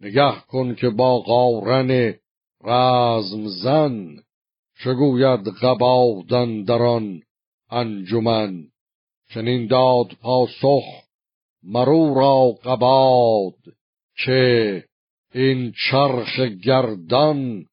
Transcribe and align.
نگه 0.00 0.40
کن 0.48 0.74
که 0.74 0.90
با 0.90 1.18
قارن 1.18 2.14
رزم 2.64 3.46
زن 3.46 4.16
چگوید 4.84 5.48
قبادن 5.48 6.62
در 6.62 6.82
آن 6.82 7.22
انجمن. 7.70 8.68
چنین 9.34 9.66
داد 9.66 10.12
پاسخ 10.22 10.84
مرو 11.62 12.14
را 12.14 12.50
قباد 12.64 13.74
که 14.24 14.84
این 15.34 15.72
چرخ 15.90 16.40
گردان 16.40 17.66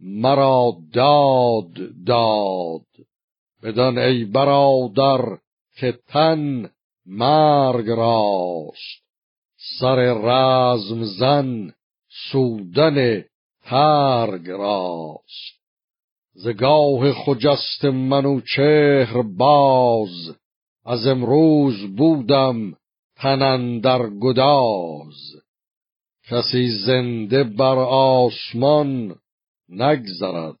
مرا 0.00 0.76
داد 0.92 2.04
داد. 2.06 2.86
بدان 3.62 3.98
ای 3.98 4.24
برادر 4.24 5.38
که 5.76 5.98
تن 6.08 6.70
مرگ 7.06 7.88
راست. 7.88 9.09
سر 9.60 9.96
رزم 9.96 11.04
زن 11.04 11.72
سودن 12.32 13.24
ترگ 13.62 14.48
راست 14.48 15.60
زگاه 16.32 17.12
خجست 17.12 17.84
منوچهر 17.84 19.22
باز 19.22 20.36
از 20.84 21.06
امروز 21.06 21.96
بودم 21.96 22.76
تنن 23.16 23.78
در 23.78 24.10
گداز. 24.10 25.42
کسی 26.28 26.68
زنده 26.86 27.44
بر 27.44 27.78
آسمان 27.88 29.16
نگذرد 29.68 30.56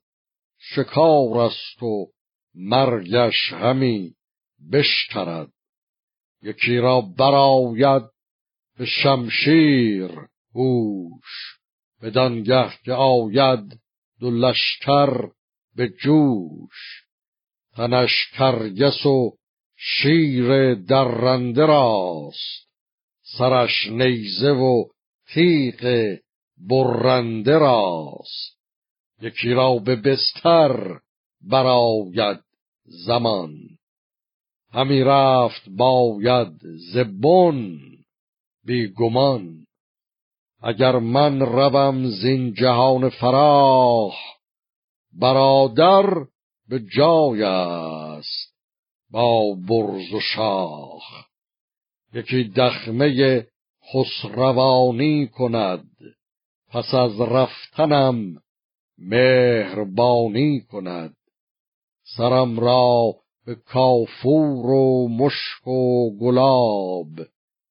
شکار 0.58 1.38
است 1.38 1.82
و 1.82 2.06
مرگش 2.54 3.52
همی 3.52 4.14
بشترد. 4.72 5.52
یکی 6.42 6.76
را 6.76 7.00
براید 7.00 8.02
به 8.80 8.86
شمشیر 8.86 10.10
هوش 10.54 11.58
بدانگه 12.02 12.72
که 12.84 12.92
آید 12.92 13.78
دو 14.20 14.30
لشکر 14.30 15.28
به 15.76 15.88
جوش. 15.88 17.04
تنش 17.76 18.30
کرگس 18.32 19.06
و 19.06 19.36
شیر 19.76 20.74
درنده 20.74 21.66
راست 21.66 22.68
سرش 23.38 23.86
نیزه 23.86 24.50
و 24.50 24.84
تیغ 25.34 26.16
برنده 26.58 27.58
راست. 27.58 28.58
یکی 29.22 29.50
را 29.50 29.78
به 29.78 29.96
بستر 29.96 30.98
براید 31.40 32.40
زمان 32.84 33.58
همی 34.72 35.00
رفت 35.04 35.68
باید 35.68 36.52
زبون 36.92 37.80
بی 38.70 38.88
گمان. 38.88 39.66
اگر 40.62 40.98
من 40.98 41.40
روم 41.40 42.06
زین 42.06 42.54
جهان 42.54 43.08
فراخ 43.08 44.14
برادر 45.12 46.26
به 46.68 46.80
جای 46.96 47.42
است 47.42 48.54
با 49.10 49.54
برز 49.68 50.14
و 50.14 50.20
شاخ. 50.20 51.26
یکی 52.14 52.44
دخمه 52.56 53.46
خسروانی 53.94 55.26
کند 55.26 55.90
پس 56.68 56.94
از 56.94 57.20
رفتنم 57.20 58.42
مهربانی 58.98 60.60
کند. 60.60 61.16
سرم 62.16 62.60
را 62.60 63.14
به 63.46 63.54
کافور 63.54 64.66
و 64.66 65.08
مشک 65.08 65.68
و 65.68 66.10
گلاب 66.18 67.26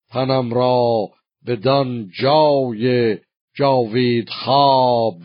تنم 0.09 0.53
را 0.53 1.09
بدان 1.47 2.11
جای 2.21 3.17
جاوید 3.55 4.29
خواب 4.29 5.21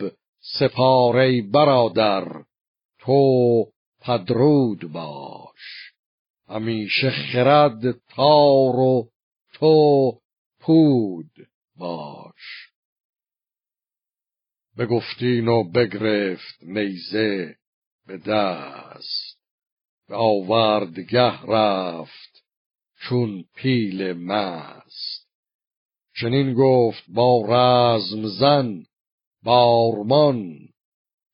سپاره 0.59 1.41
برادر 1.41 2.43
تو 2.99 3.65
پدرود 4.01 4.91
باش. 4.91 5.91
همیشه 6.47 7.09
خرد 7.09 7.91
تار 7.91 8.75
و 8.75 9.09
تو 9.53 10.11
پود 10.59 11.31
باش. 11.75 12.71
بگفتین 14.77 15.47
و 15.47 15.63
بگرفت 15.71 16.63
نیزه 16.63 17.55
به 18.07 18.17
دست 18.17 19.39
به 20.07 20.15
آوردگه 20.15 21.41
رفت 21.41 22.34
چون 23.09 23.45
پیل 23.55 24.13
مست. 24.13 25.27
چنین 26.21 26.53
گفت 26.53 27.03
با 27.07 27.41
رزم 27.47 28.27
زن 28.27 28.85
بارمان 29.43 30.59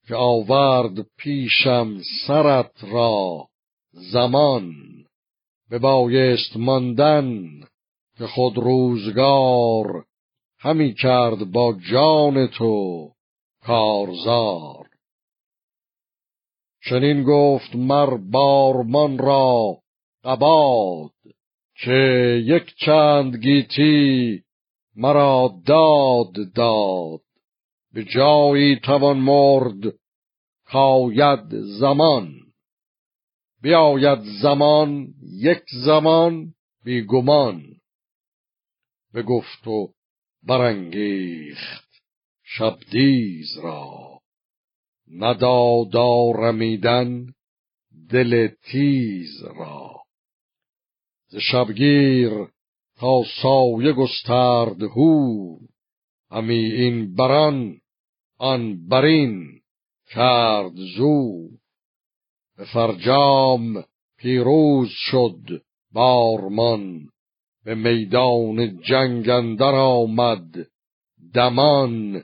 که 0.08 0.16
آورد 0.16 1.02
پیشم 1.18 1.98
سرت 2.28 2.84
را 2.84 3.48
زمان. 3.92 4.74
ببایست 5.72 6.58
ماندن 6.58 7.50
که 8.18 8.28
خود 8.28 8.58
روزگار 8.58 10.06
همی 10.60 10.94
کرد 10.94 11.52
با 11.52 11.78
جان 11.92 12.48
تو 12.48 13.10
کارزار. 13.62 14.90
چنین 16.90 17.24
گفت 17.24 17.76
مر 17.76 18.18
بارمان 18.18 19.18
را 19.18 19.78
قباد. 20.24 21.12
که 21.84 22.42
یک 22.46 22.76
چند 22.86 23.36
گیتی 23.36 24.44
مرا 24.96 25.62
داد 25.66 26.54
داد. 26.56 27.22
به 27.94 28.04
جایی 28.04 28.80
توان 28.80 29.18
مرد 29.18 29.94
کاید 30.66 31.62
زمان. 31.80 32.34
بیاید 33.62 34.20
زمان 34.42 35.14
یک 35.40 35.64
زمان 35.86 36.54
بیگمان 36.84 37.64
گفت 39.28 39.68
و 39.68 39.94
برانگیخت 40.44 41.90
شبدیز 42.44 43.58
را. 43.64 44.20
ندادا 45.08 46.32
رمیدن 46.32 47.26
دل 48.10 48.48
تیز 48.48 49.44
را. 49.44 50.01
ز 51.32 51.38
شبگیر 51.38 52.32
تا 53.00 53.24
سایه 53.42 53.92
گسترد 53.92 54.84
هو. 54.84 55.58
همی 56.32 56.72
این 56.72 57.16
بران 57.16 57.78
آن 58.38 58.88
برین 58.88 59.62
کرد 60.14 60.76
زو. 60.76 61.50
به 62.58 62.66
فرجام 62.66 63.84
پیروز 64.18 64.90
شد 64.90 65.62
بارمان 65.92 67.10
به 67.66 67.76
میدان 67.76 68.82
جنگ 68.82 69.30
اندر 69.30 69.76
آمد 69.76 70.68
دمان. 71.34 72.24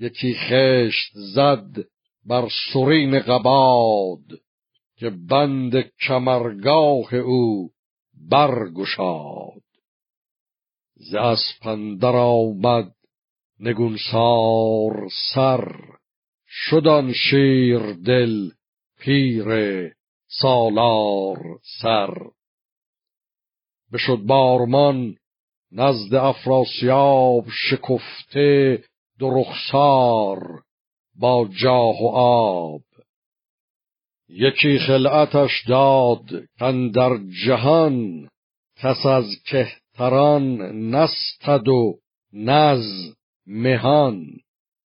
یکی 0.00 0.34
خشت 0.34 1.12
زد 1.14 1.84
بر 2.26 2.48
سرین 2.72 3.18
قباد 3.18 4.24
که 4.98 5.10
بند 5.10 5.90
کمرگاه 6.06 7.14
او 7.14 7.70
برگشاد. 8.16 9.62
ز 10.94 11.14
اسپندر 11.14 12.16
آمد 12.16 12.92
نگونسار 13.60 15.08
سر 15.34 15.74
شدان 16.48 17.12
شیر 17.12 17.92
دل 17.92 18.50
پیر 18.98 19.46
سالار 20.28 21.38
سر. 21.82 22.14
بشد 23.92 24.16
بارمان 24.16 25.16
نزد 25.72 26.14
افراسیاب 26.14 27.44
شکفته 27.70 28.84
دو 29.18 29.30
رخسار 29.40 30.62
با 31.14 31.48
جاه 31.62 32.02
و 32.02 32.08
آب. 32.16 32.85
یکی 34.28 34.78
خلعتش 34.78 35.50
داد 35.68 36.24
در 36.90 37.18
جهان 37.46 38.28
کس 38.76 39.06
از 39.06 39.24
کهتران 39.44 40.56
نستد 40.90 41.68
و 41.68 41.98
نز 42.32 43.14
مهان. 43.46 44.26